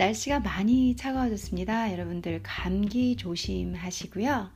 [0.00, 1.92] 날씨가 많이 차가워졌습니다.
[1.92, 4.48] 여러분들 감기 조심하시고요.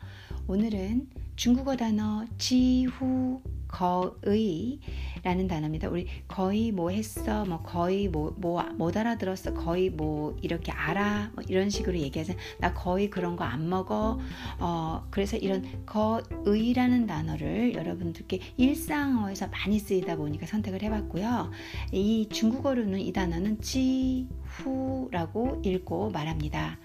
[0.46, 4.80] 오늘은 중국어 단어 지후 거의
[5.24, 5.88] 라는 단어입니다.
[5.88, 8.62] 우리 거의 뭐 했어, 뭐 거의 뭐, 뭐
[8.94, 12.38] 알아들었어, 거의 뭐 이렇게 알아, 뭐 이런 식으로 얘기하잖아.
[12.60, 14.18] 나 거의 그런 거 안 먹어.
[14.58, 21.50] 어 그래서 이런 거의라는 단어를 여러분들께 일상어에서 많이 쓰이다 보니까 선택을 해봤고요.
[21.92, 26.78] 이 중국어로는 이 단어는 지 후라고 읽고 말합니다.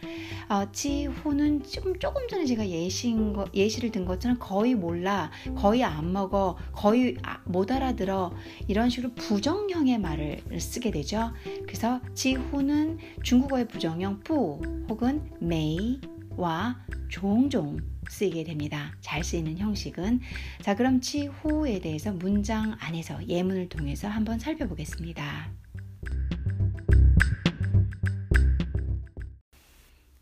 [0.49, 6.11] 어, 지후는 조금 조금 전에 제가 예시인 거, 예시를 든 것처럼 거의 몰라, 거의 안
[6.11, 8.28] 먹어, 거의 아, 못 알아들어
[8.67, 11.31] 이런 식으로 부정형의 말을 쓰게 되죠.
[11.63, 17.79] 그래서 지후는 중국어의 부정형 뿌 혹은 메이와 종종
[18.09, 18.95] 쓰이게 됩니다.
[19.01, 20.19] 잘 쓰이는 형식은
[20.61, 25.51] 자 그럼 지후에 대해서 문장 안에서 예문을 통해서 한번 살펴보겠습니다.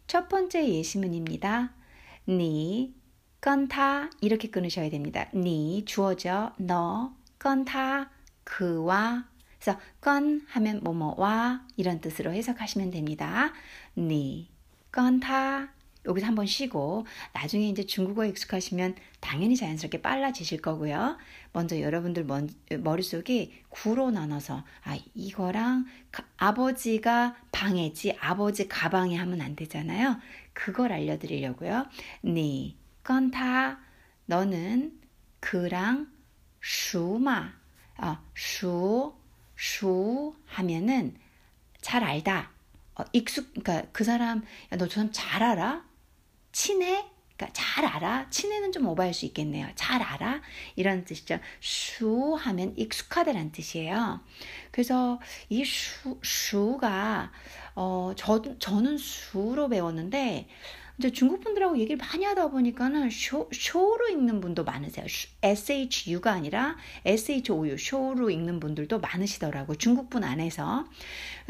[0.08, 1.74] 첫 번째 예시문입니다.
[2.28, 2.96] 니
[3.40, 5.30] 건타 이렇게 끊으셔야 됩니다.
[5.34, 8.10] 니 주어져 너 건타
[8.44, 9.26] 그와
[9.60, 13.52] 그래서 건 하면 뭐뭐와 이런 뜻으로 해석하시면 됩니다.
[13.96, 14.50] 니
[14.92, 15.70] 건타
[16.06, 21.18] 여기서 한번 쉬고 나중에 이제 중국어에 익숙하시면 당연히 자연스럽게 빨라지실 거고요.
[21.52, 22.26] 먼저 여러분들
[22.80, 25.86] 머릿속에 구로 나눠서 아 이거랑
[26.38, 30.18] 아버지가 방해지 아버지 가방에 하면 안 되잖아요.
[30.54, 31.88] 그걸 알려드리려고요.
[32.24, 33.80] 니 건타
[34.28, 34.98] 너는
[35.40, 36.08] 그랑
[36.68, 37.54] 슈마
[38.00, 39.14] 어, 슈,
[39.56, 41.16] 슈 하면은
[41.82, 42.52] 잘 알다.
[42.96, 44.40] 어, 익숙, 그러니까 그 사람,
[44.74, 45.86] 야, 너 저 사람 잘 알아?
[46.52, 47.06] 친해?
[47.38, 48.30] 그러니까 잘 알아?
[48.30, 49.70] 친해는 좀 오버할 수 있겠네요.
[49.76, 50.42] 잘 알아?
[50.76, 51.40] 이런 뜻이죠.
[51.62, 54.20] 熟 하면 익숙하다라는 뜻이에요.
[54.72, 57.32] 그래서 이 熟, 熟가,
[57.76, 60.50] 어, 저, 저는 슈로 배웠는데,
[60.98, 65.06] 이제 중국 분들하고 얘기를 많이 하다 보니까는 쇼, 쇼로 읽는 분도 많으세요.
[65.44, 66.76] SHU가 아니라
[67.06, 69.76] SHOU, 쇼로 읽는 분들도 많으시더라고.
[69.76, 70.86] 중국 분 안에서.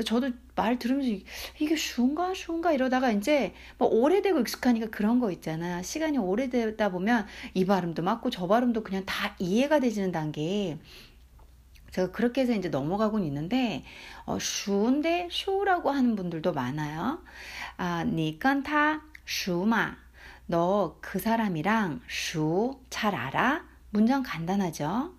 [0.05, 1.23] 저도 말 들으면서
[1.59, 5.81] 이게 슈인가 슈인가 이러다가 이제 뭐 오래되고 익숙하니까 그런 거 있잖아.
[5.81, 10.77] 시간이 오래되다 보면 이 발음도 맞고 저 발음도 그냥 다 이해가 되지는 단계.
[11.91, 13.83] 제가 그렇게 해서 이제 넘어가곤 있는데
[14.25, 17.23] 어, 슈인데 쇼라고 하는 분들도 많아요.
[17.77, 19.95] 아, 니깐他 슈마,
[20.47, 23.65] 너 그 사람이랑 슈 잘 알아?
[23.89, 25.13] 문장 간단하죠?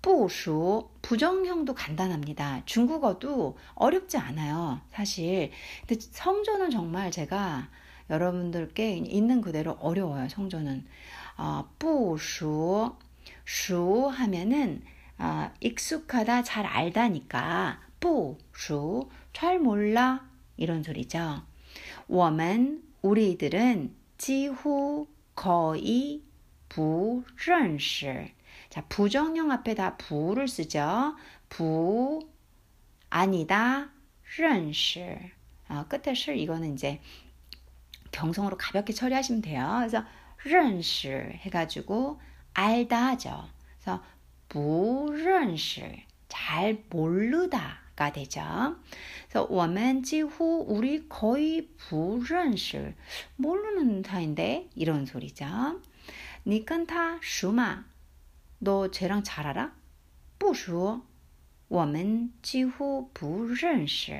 [0.00, 2.62] 뿌슈 부정형도 간단합니다.
[2.66, 4.80] 중국어도 어렵지 않아요.
[4.90, 5.50] 사실.
[5.86, 7.68] 근데 성조는 정말 제가
[8.08, 10.28] 여러분들께 있는 그대로 어려워요.
[10.28, 10.86] 성조는.
[11.36, 12.94] 어, 뿌슈
[13.44, 14.82] 슈 하면은
[15.18, 21.42] 어, 익숙하다 잘 알다니까 뿌슈 잘 몰라 이런 소리죠.
[22.06, 26.21] 我们 우리들은 几乎 거의
[26.69, 28.31] 不认识
[28.69, 31.15] 자, 부정형 앞에다 부를 쓰죠.
[31.49, 32.27] 부
[33.09, 33.89] 아니다
[34.37, 35.17] 认识
[35.69, 36.99] 어, 끝에 실 이거는 이제
[38.11, 39.75] 경성으로 가볍게 처리하시면 돼요.
[39.79, 40.03] 그래서
[40.45, 42.19] 认识 해가지고
[42.53, 43.47] 알다 하죠.
[43.79, 44.03] 그래서
[44.49, 45.83] 不认识
[46.29, 48.41] 잘 모르다 가 되죠.
[49.29, 52.93] 그래서 我们几乎 우리 거의 不认识
[53.35, 55.45] 모르는 사이인데 이런 소리죠.
[56.45, 57.85] 你跟他熟吗?
[58.59, 59.71] 너 쟤랑 잘 알아?
[60.39, 61.01] 不熟
[61.67, 64.11] 我们几乎不认识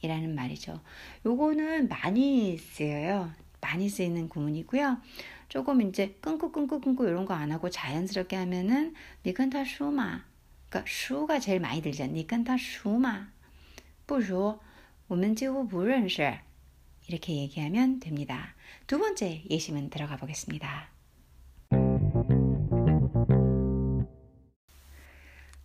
[0.00, 0.80] 이라는 말이죠.
[1.24, 3.32] 요거는 많이 쓰여요.
[3.60, 4.98] 많이 쓰이는 구문이고요.
[5.48, 10.24] 조금 이제 끊고 끊고 끊고 이런 거 안 하고 자연스럽게 하면은 你跟他说嘛
[10.68, 12.04] 그러니까 슈가 제일 많이 들죠.
[12.06, 13.28] 你跟他熟吗?
[14.06, 14.58] 不如
[15.06, 16.38] 我们几乎不认识.
[17.06, 18.54] 이렇게 얘기하면 됩니다.
[18.86, 20.88] 두 번째 예시문 들어가 보겠습니다.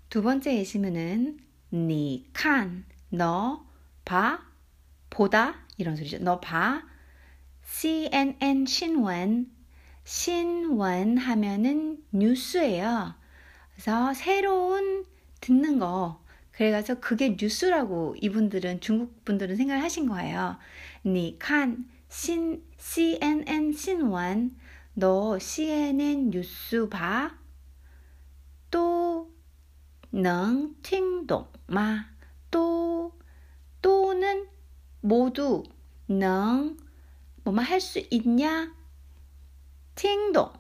[0.10, 1.40] 두 번째 예시문은
[1.72, 3.66] 你看, 너
[4.06, 4.44] 봐,
[5.10, 6.20] 보다 이런 소리죠.
[6.20, 6.84] 너 봐.
[7.64, 9.52] CNN 신원
[10.04, 13.14] 신원 하면은 뉴스예요.
[13.75, 15.05] 그래서 새로운
[15.41, 16.23] 듣는 거
[16.53, 20.57] 그래가지고 그게 뉴스라고 이분들은 중국 분들은 생각을 하신 거예요.
[21.05, 24.57] 니칸 신 CNN 신원
[24.95, 27.37] 너 CNN 뉴스 봐.
[28.71, 33.13] 또능 팅동 마또
[33.81, 34.49] 또는
[35.01, 35.63] 모두
[36.09, 36.77] 능
[37.45, 38.75] 뭐만 할 수 있냐?
[39.95, 40.53] 팅동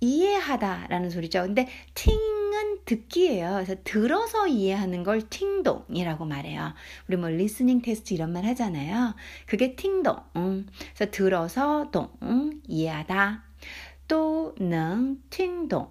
[0.00, 1.42] 이해하다 라는 소리죠.
[1.42, 2.14] 근데 听
[2.50, 3.52] 听은 듣기예요.
[3.54, 6.74] 그래서 들어서 이해하는 걸 听懂이라고 말해요.
[7.08, 9.14] 우리 뭐 listening test 이런 말 하잖아요.
[9.46, 10.16] 그게 听懂.
[10.32, 12.10] 그래서 들어서 懂
[12.66, 13.44] 이해하다.
[14.08, 15.90] 또는 听懂.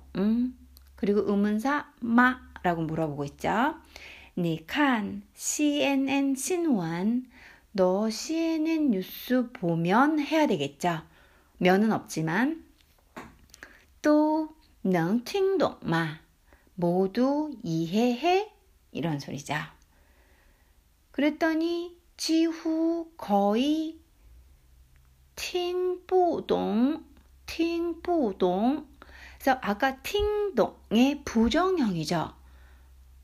[0.96, 3.76] 그리고 의문사 吗라고 물어보고 있죠.
[4.38, 7.26] 你看 CNN 新闻
[7.72, 11.02] 너 CNN 뉴스 보면 해야 되겠죠.
[11.58, 12.64] 면은 없지만
[14.03, 16.21] 또能 听懂吗?
[16.75, 18.51] 모두 이해해?
[18.93, 19.55] 이런 소리죠.
[21.11, 23.99] 그랬더니 지후 거의
[25.37, 27.05] 听不懂,
[27.47, 28.87] 听不懂.
[29.39, 32.35] 그래서 아까 听懂의 부정형이죠.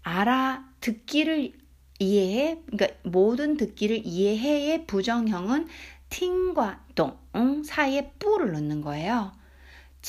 [0.02, 1.52] 알아 듣기를
[1.98, 5.68] 이해해, 그러니까 모든 듣기를 이해해의 부정형은
[6.08, 7.18] 팅과 동
[7.64, 9.32] 사이에 뿌를 넣는 거예요.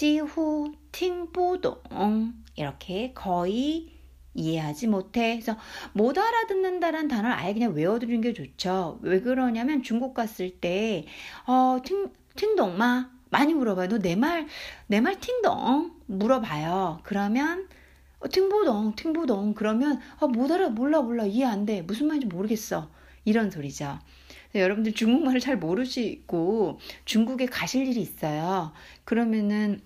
[0.00, 3.94] 지후 팅부동 이렇게 거의
[4.34, 5.36] 이해하지 못해.
[5.36, 5.56] 그래서
[5.94, 8.98] 못 알아듣는다라는 단어를 아예 그냥 외워두는 게 좋죠.
[9.00, 11.06] 왜 그러냐면 중국 갔을 때,
[11.46, 13.88] 어, 팅, 팅동마 많이 물어봐요.
[13.88, 14.46] 너 내 말,
[14.86, 15.92] 내 말 팅동?
[16.04, 17.00] 물어봐요.
[17.02, 17.66] 그러면,
[18.20, 19.54] 어, 팅부동, 팅부동.
[19.54, 21.80] 그러면, 어, 못 알아, 몰라, 몰라, 이해 안 돼.
[21.80, 22.90] 무슨 말인지 모르겠어.
[23.24, 23.98] 이런 소리죠.
[24.55, 28.71] 여러분들 중국말을 잘 모르시고 중국에 가실 일이 있어요.
[29.03, 29.81] 그러면은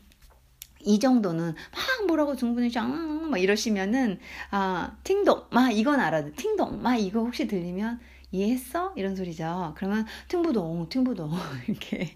[0.81, 4.19] 이 정도는 막 뭐라고 중분이 짱막 이러시면은
[4.51, 7.99] 아 팅동 마 이건 알아도 팅동 마 이거 혹시 들리면
[8.31, 8.93] 이해했어?
[8.95, 9.73] 이런 소리죠.
[9.77, 11.31] 그러면 팅부동 팅부동
[11.67, 12.09] 이렇게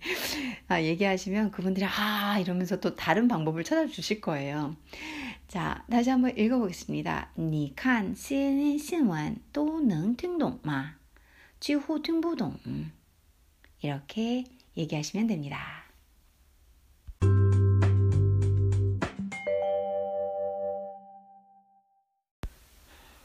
[0.67, 4.75] 아, 얘기하시면 그분들이 아 이러면서 또 다른 방법을 찾아주실 거예요.
[5.47, 7.31] 자 다시 한번 읽어보겠습니다.
[7.37, 10.95] 你看新新闻都能听懂吗？
[11.64, 12.60] 지후 팅부동
[13.80, 14.44] 이렇게
[14.76, 15.86] 얘기하시면 됩니다.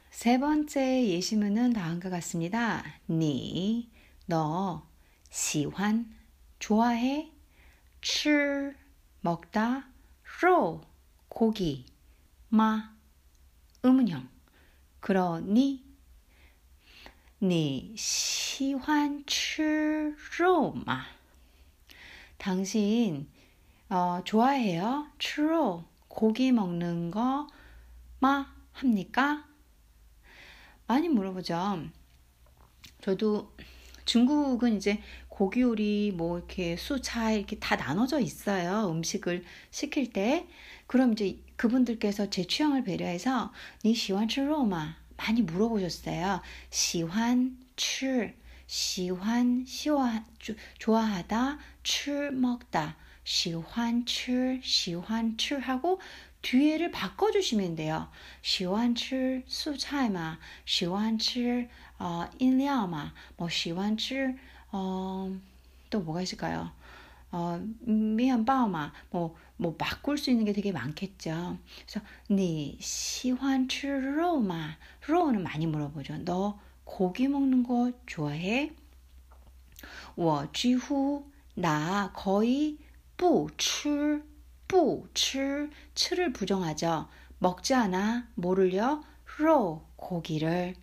[0.09, 2.81] 세 번째 예시문은 다음과 같습니다.
[3.09, 3.89] 니,
[4.25, 4.87] 너,
[5.29, 6.09] 시환,
[6.59, 7.33] 좋아해,
[7.99, 8.73] 吃,
[9.19, 9.89] 먹다,
[10.41, 10.79] 肉,
[11.27, 11.87] 고기,
[12.47, 12.95] 마,
[13.83, 14.29] 의문형.
[15.01, 15.88] 그러니,
[17.40, 21.06] 你喜欢吃肉吗?
[22.38, 23.28] 당신
[23.88, 25.06] 어, 좋아해요?
[25.18, 27.46] 吃肉 고기 먹는 거
[28.20, 29.44] 마 합니까?
[30.86, 31.84] 많이 물어보죠.
[33.02, 33.52] 저도
[34.06, 38.90] 중국은 이제 고기 요리 뭐 이렇게 수차 이렇게 다 나눠져 있어요.
[38.90, 40.46] 음식을 시킬 때.
[40.86, 43.52] 그럼 이제 그분들께서 제 취향을 배려해서
[43.84, 44.96] 니 시원 吃肉吗?
[45.18, 46.40] 많이 물어보셨어요.
[46.70, 48.34] 시환, 吃,
[48.66, 50.24] 시환, 시와,
[50.78, 52.96] 좋아하다, 吃, 먹다.
[53.24, 56.00] 시환, 吃, 시환, 吃 하고
[56.42, 58.08] 뒤에를 바꿔주시면 돼요.
[58.42, 61.68] 喜欢吃 수차이마, 喜欢吃
[61.98, 64.36] 어, 饮料마, 뭐 喜欢吃
[64.70, 65.34] 어,
[65.88, 66.70] 또 뭐가 있을까요?
[67.30, 71.58] 어, 미안바오마, 뭐, 뭐, 바꿀 수 있는 게 되게 많겠죠.
[71.84, 72.00] 그래서,
[72.30, 74.76] 네, 시환吃肉마?
[75.08, 76.18] 肉는 많이 물어보죠.
[76.24, 78.70] 너 고기 먹는 거 좋아해?
[80.16, 82.78] 我几乎나 거의
[83.16, 84.22] 不吃
[84.68, 87.08] 不吃 츠를 부정하죠.
[87.38, 89.02] 먹지 않아 뭐를요?
[89.38, 90.74] 로 고기를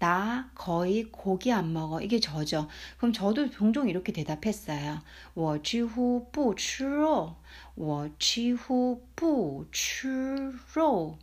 [0.00, 2.00] 나 거의 고기 안 먹어.
[2.02, 2.68] 이게 저죠.
[2.98, 5.00] 그럼 저도 종종 이렇게 대답했어요.
[5.34, 7.36] 我几乎不吃肉.
[7.74, 11.16] 我几乎不吃肉.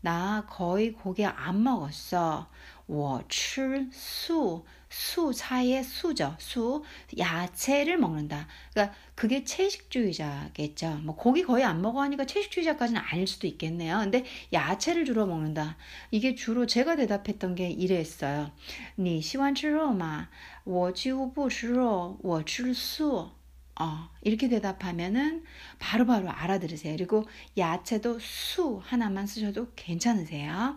[0.00, 2.48] 나 거의 고기 안 먹었어.
[2.86, 4.64] 我吃素.
[4.90, 6.36] 수 사이에 수죠.
[6.38, 6.82] 수
[7.16, 8.48] 야채를 먹는다.
[8.72, 11.00] 그러니까 그게 채식주의자겠죠.
[11.04, 13.98] 뭐 고기 거의 안 먹어 하니까 채식주의자까지는 아닐 수도 있겠네요.
[13.98, 15.76] 근데 야채를 주로 먹는다.
[16.10, 18.50] 이게 주로 제가 대답했던 게 이랬어요.
[18.98, 20.28] 你喜欢吃肉吗?
[20.64, 23.30] 我几乎不吃肉,我吃素.
[23.78, 25.44] 어, 이렇게 대답하면은
[25.78, 26.96] 바로바로 바로 알아들으세요.
[26.96, 27.26] 그리고
[27.56, 30.76] 야채도 수 하나만 쓰셔도 괜찮으세요.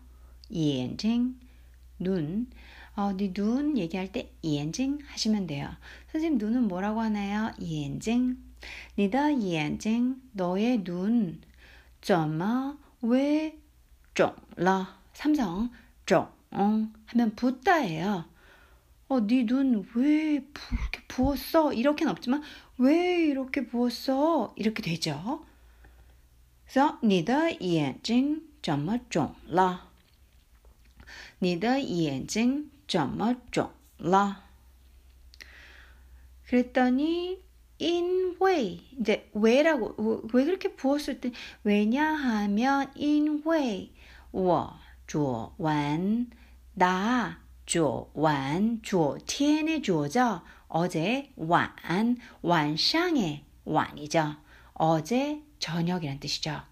[0.50, 1.34] 眼睛,
[1.98, 2.46] 눈.
[2.94, 5.68] 어, 네눈 얘기할 때眼睛 하시면 돼요.
[6.12, 7.52] 선생님 눈은 뭐라고 하나요?
[7.60, 8.36] 眼睛.
[8.96, 11.40] 你的眼睛 너의 눈.
[12.00, 13.58] 怎么 왜
[14.14, 15.70] 쫑라 삼성
[16.06, 18.24] 쫑 하면 붓다예요.
[19.08, 21.72] 어, 네 눈 왜 이렇게 부었어?
[21.72, 22.42] 이렇게는 없지만
[22.78, 24.54] 왜 이렇게 부었어?
[24.56, 25.44] 이렇게 되죠.
[26.66, 29.89] 그래서 你的眼睛怎么肿了?
[31.40, 34.42] 你的眼睛怎么肿了?
[36.48, 37.38] 그랬더니
[37.80, 41.32] in为 이제 왜라고 왜 그렇게 부었을 때
[41.64, 43.90] 왜냐하면 in为
[44.30, 46.30] 我做完
[46.74, 50.42] 나 昨晚昨天의 조죠.
[50.68, 54.36] 어제 완 완상의 완이죠.
[54.74, 56.62] 어제 저녁이란 뜻이죠.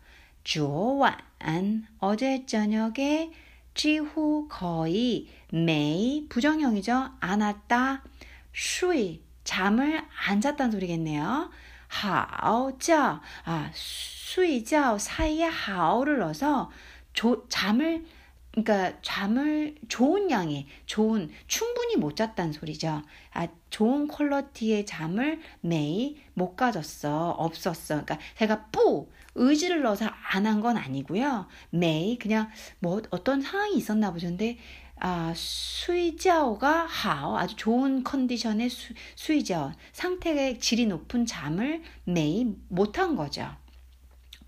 [0.45, 3.33] 昨晚 어제 저녁에
[3.74, 7.12] 지후 거의 매이 부정형이죠.
[7.20, 8.04] 안았다.
[8.52, 11.50] 쉬 잠을 안 잤다는 소리겠네요.
[11.88, 16.70] 하오자 아 수이자 사이에 하오를 넣어서
[17.14, 18.06] 조, 잠을
[18.52, 23.02] 그러니까 잠을 좋은 양의 좋은 충분히 못 잤다는 소리죠.
[23.34, 28.04] 아 좋은 퀄러티의 잠을 매일 못 가졌어 없었어.
[28.04, 31.48] 그러니까 제가 뿌 의지를 넣어서 안 한 건 아니고요.
[31.72, 34.58] 매일 그냥 뭐 어떤 상황이 있었나 보셨는데
[35.02, 43.56] 아, 수이자오가 하오 아주 좋은 컨디션의 수, 수이자오 상태의 질이 높은 잠을 매일 못한 거죠.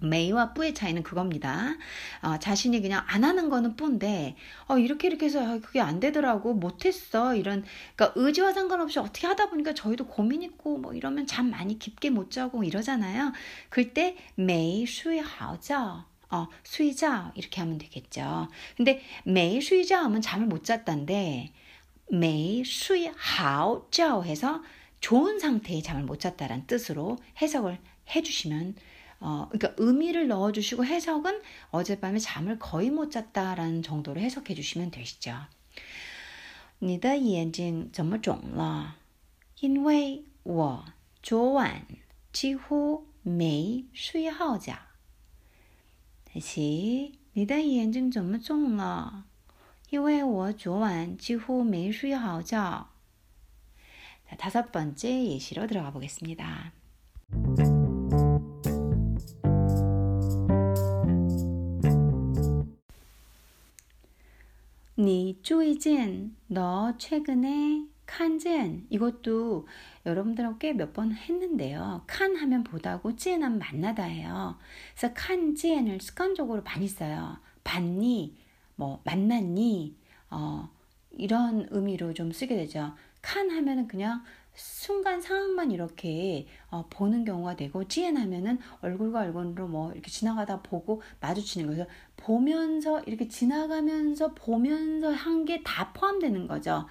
[0.02, 1.76] 메이와 뿌의 차이는 그겁니다.
[2.22, 4.36] 어, 자신이 그냥 안 하는 거는 뿌인데,
[4.68, 7.36] 어, 이렇게 이렇게 해서 아, 그게 안 되더라고, 못했어.
[7.36, 7.64] 이런,
[7.96, 12.32] 그러니까 의지와 상관없이 어떻게 하다 보니까 저희도 고민 있고, 뭐 이러면 잠 많이 깊게 못
[12.32, 13.34] 자고 이러잖아요.
[13.70, 16.04] 그때 메이 수이 하오죠.
[16.34, 18.48] 어, 수이자 이렇게 하면 되겠죠.
[18.78, 21.54] 근데 메이 수이자 하면 잠을 못 잤다인데,
[22.12, 24.62] 메이 수이 하오죠 해서
[25.00, 27.80] 좋은 상태의 잠을 못 잤다라는 뜻으로 해석을
[28.16, 28.76] 해주시면
[29.21, 31.41] 어, 그러니까 의미를 넣어주시고 해석은
[31.71, 35.37] 어젯밤에 잠을 거의 못 잤다라는 정도로 해석해 주시면 되시죠.
[36.79, 38.97] 你的眼睛怎么肿了？
[39.61, 40.85] 因为我
[41.23, 41.87] 昨晚
[42.33, 44.77] 几乎没睡好觉。
[46.31, 49.25] 다시你的眼睛怎么肿了？
[49.89, 52.91] 因为我昨晚几乎没睡好觉。
[54.29, 56.73] 자, 다섯 번째 예시로 들어가 보겠습니다.
[65.02, 69.68] 네, 니 쪼이진 너 최근에 칸젠 이것도
[70.06, 72.04] 여러분들하고 꽤 몇 번 했는데요.
[72.08, 74.58] 칸 하면 보다고 찐하면 만나다예요.
[74.96, 77.38] 그래서 칸젠을 습관적으로 많이 써요.
[77.64, 78.36] 봤니
[78.76, 79.96] 뭐 만났니
[80.30, 80.70] 어
[81.18, 82.94] 이런 의미로 좀 쓰게 되죠.
[83.22, 90.10] 칸 하면은 그냥 순간 상황만 이렇게 어, 보는 경우가 되고 지혜나면은 얼굴과 얼굴로 뭐 이렇게
[90.12, 91.86] 지나가다 보고 마주치는 거죠.
[92.18, 96.88] 보면서 이렇게 지나가면서 보면서 한 게 다 포함되는 거죠.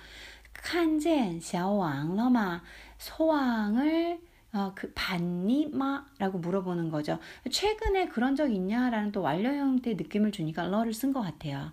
[0.52, 2.62] 칸젠 샤오왕 러마
[2.99, 4.21] 소왕을
[4.52, 7.19] 어, 그 반니마라고 물어보는 거죠.
[7.50, 11.73] 최근에 그런 적 있냐라는 또 완료 형태의 느낌을 주니까 러를 쓴 것 같아요.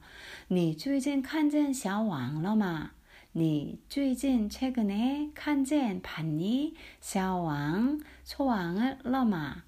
[0.49, 2.91] 네, 최근 칸젠 샤오왕 러마.
[3.36, 6.74] 你最近 최근에 칸젠 봤니?
[7.00, 9.62] 샤왕 소왕을 러마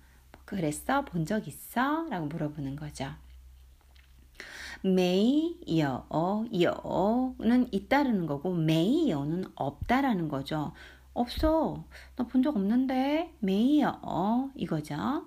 [0.44, 1.04] 그랬어?
[1.04, 2.06] 본 적 있어?
[2.08, 3.12] 라고 물어보는 거죠.
[4.82, 6.08] 메이여
[6.60, 10.72] 여는 있다라는 거고 메이여는 없다라는 거죠.
[11.14, 11.84] 없어.
[12.16, 15.26] 나 본 적 없는데 메이여 이거죠.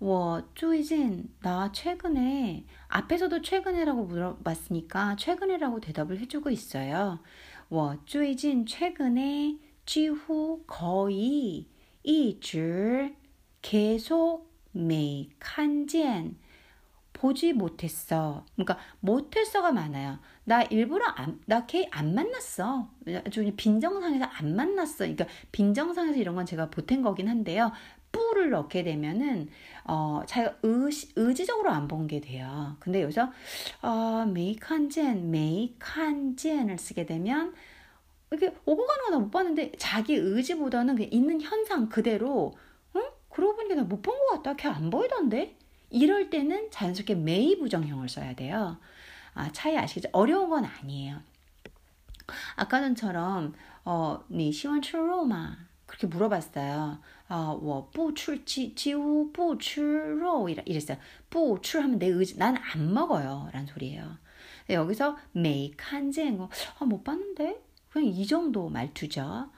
[0.00, 7.20] 我最近나 최근에 앞에서도 최근에라고 물어봤으니까 최근에라고 대답을 해주고 있어요.
[7.70, 11.66] 我最近 최근에 几乎 거의
[12.02, 13.14] 一直
[13.62, 16.36] 계속 没看见
[17.14, 18.44] 보지 못했어.
[18.54, 20.18] 그러니까 못했어가 많아요.
[20.44, 22.90] 나 일부러 안, 나 걔 안 만났어.
[23.30, 24.98] 좀 빈정상에서 안 만났어.
[24.98, 27.72] 그러니까 빈정상에서 이런 건 제가 보탠 거긴 한데요.
[28.11, 29.49] 뿌를 넣게 되면은
[29.85, 32.75] 어 자기가 의시, 의지적으로 안 본 게 돼요.
[32.79, 33.31] 근데 여기서
[33.81, 37.53] 어 메이칸젠 메이칸젠을 쓰게 되면
[38.31, 42.53] 이게 오고 가는 거 나 못 봤는데 자기 의지보다는 그냥 있는 현상 그대로
[42.95, 43.01] 응?
[43.29, 44.55] 그러고 보니까 나 못 본 것 같다.
[44.55, 45.55] 걔 안 보이던데?
[45.91, 48.77] 이럴 때는 자연스럽게 메이 부정형을 써야 돼요.
[49.33, 50.09] 아, 차이 아시겠죠?
[50.11, 51.19] 어려운 건 아니에요.
[52.55, 53.53] 아까 전처럼
[53.85, 55.57] 어, 니 시원 출로마
[55.88, 56.98] 그렇게 물어봤어요.
[57.28, 59.82] 어, 我不吃鸡几乎不吃
[60.18, 60.98] 肉 이랬어요.
[61.30, 63.48] 不吃 하면 내 의지 난 안 먹어요.
[63.52, 64.18] 라는 소리예요.
[64.70, 66.48] 여기서 메이칸젠 어,
[66.86, 69.50] 못 봤는데 그냥 이 정도 말투죠.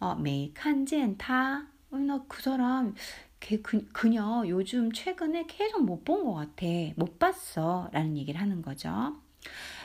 [0.00, 2.94] 어, 메이칸젠 다 어, 나그 사람
[3.40, 3.60] 그,
[3.92, 6.66] 그녀 요즘 최근에 계속 못 본 것 같아.
[6.96, 7.88] 못 봤어.
[7.92, 9.16] 라는 얘기를 하는 거죠.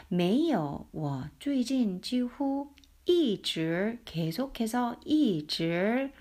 [0.10, 2.72] 没有,我最近几乎
[3.06, 6.12] 一直 계속해서 一直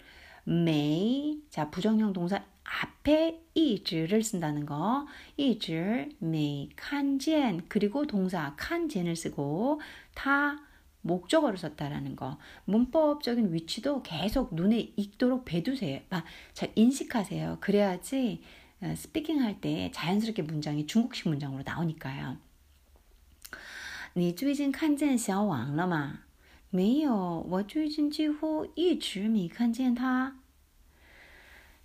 [0.44, 5.06] 没자 부정형 동사 앞에 一直를 쓴다는 거.
[5.36, 9.80] 一直没看见 그리고 동사 看见을 쓰고
[10.14, 10.60] 다
[11.02, 12.38] 목적어를 썼다라는 거.
[12.64, 16.00] 문법적인 위치도 계속 눈에 익도록 배두세요.
[16.10, 17.58] 아, 잘 인식하세요.
[17.60, 18.42] 그래야지
[18.82, 22.36] 어, 스피킹 할 때 자연스럽게 문장이 중국식 문장으로 나오니까요.
[24.14, 26.20] 你最近看见小王了吗?
[26.70, 30.34] 没有,我最近几乎一直没看见他.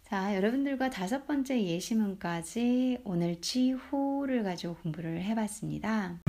[0.03, 6.19] 자, 여러분들과 다섯 번째 예시문까지 오늘 지후를 가지고 공부를 해봤습니다.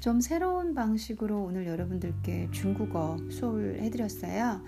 [0.00, 4.60] 좀 새로운 방식으로 오늘 여러분들께 중국어 수업을 해드렸어요.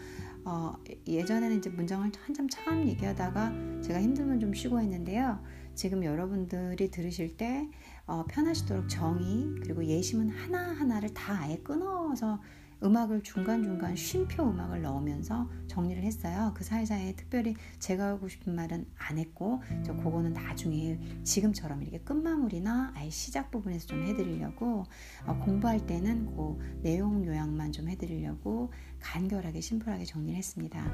[0.44, 0.74] 어,
[1.08, 5.40] 예전에는 이제 문장을 한참 참 얘기하다가 제가 힘들면 좀 쉬고 했는데요.
[5.76, 7.70] 지금 여러분들이 들으실 때
[8.06, 12.40] 어, 편하시도록 정의 그리고 예시문 하나하나를 다 아예 끊어서
[12.84, 16.52] 음악을 중간중간 쉼표 음악을 넣으면서 정리를 했어요.
[16.56, 22.92] 그 사이사이에 특별히 제가 하고 싶은 말은 안 했고 저 그거는 나중에 지금처럼 이렇게 끝마무리나
[22.96, 24.86] 아예 시작 부분에서 좀 해드리려고
[25.26, 28.72] 어, 공부할 때는 그 내용 요약만 좀 해드리려고
[29.02, 30.86] 간결하게 심플하게 정리를 했습니다.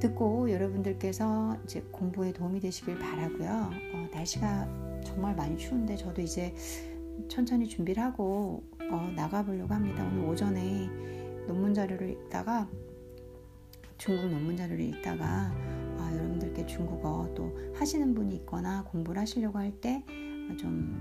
[0.00, 3.70] 듣고 여러분들께서 이제 공부에 도움이 되시길 바라고요.
[3.94, 6.54] 어, 날씨가 정말 많이 추운데 저도 이제
[7.28, 10.04] 천천히 준비를 하고 어, 나가보려고 합니다.
[10.04, 10.88] 오늘 오전에
[11.46, 12.68] 논문 자료를 읽다가
[13.98, 15.52] 중국 논문 자료를 읽다가
[15.98, 20.02] 아, 여러분들께 중국어 또 하시는 분이 있거나 공부를 하시려고 할 때
[20.56, 21.00] 좀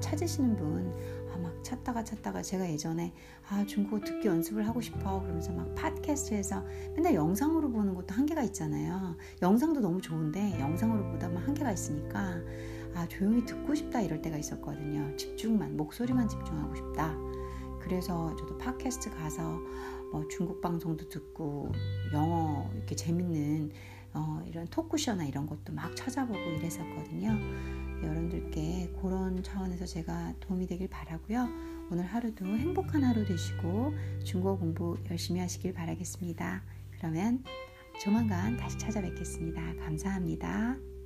[0.00, 3.12] 찾으시는 분, 아, 막 찾다가 찾다가 제가 예전에
[3.48, 6.64] 아, 중국어 듣기 연습을 하고 싶어 그러면서 막 팟캐스트에서
[6.94, 9.16] 맨날 영상으로 보는 것도 한계가 있잖아요.
[9.42, 12.40] 영상도 너무 좋은데 영상으로 보다 보면 한계가 있으니까
[12.94, 15.16] 아, 조용히 듣고 싶다 이럴 때가 있었거든요.
[15.16, 17.16] 집중만, 목소리만 집중하고 싶다.
[17.80, 19.60] 그래서 저도 팟캐스트 가서
[20.12, 21.72] 뭐 중국 방송도 듣고
[22.12, 23.70] 영어 이렇게 재밌는
[24.18, 27.38] 어, 이런 토크쇼나 이런 것도 막 찾아보고 이랬었거든요.
[28.02, 31.48] 여러분들께 그런 차원에서 제가 도움이 되길 바라고요.
[31.90, 36.62] 오늘 하루도 행복한 하루 되시고 중국어 공부 열심히 하시길 바라겠습니다.
[36.98, 37.44] 그러면
[38.02, 39.76] 조만간 다시 찾아뵙겠습니다.
[39.76, 40.97] 감사합니다.